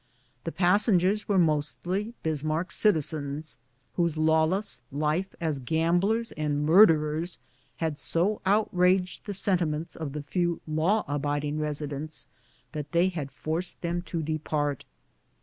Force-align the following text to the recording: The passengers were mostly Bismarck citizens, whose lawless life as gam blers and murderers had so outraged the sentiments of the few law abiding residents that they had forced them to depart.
The 0.45 0.51
passengers 0.51 1.27
were 1.29 1.37
mostly 1.37 2.15
Bismarck 2.23 2.71
citizens, 2.71 3.59
whose 3.93 4.17
lawless 4.17 4.81
life 4.91 5.35
as 5.39 5.59
gam 5.59 5.99
blers 6.01 6.31
and 6.35 6.65
murderers 6.65 7.37
had 7.77 7.99
so 7.99 8.41
outraged 8.43 9.27
the 9.27 9.33
sentiments 9.35 9.95
of 9.95 10.13
the 10.13 10.23
few 10.23 10.59
law 10.67 11.05
abiding 11.07 11.59
residents 11.59 12.25
that 12.71 12.93
they 12.93 13.09
had 13.09 13.29
forced 13.31 13.79
them 13.81 14.01
to 14.09 14.23
depart. 14.23 14.85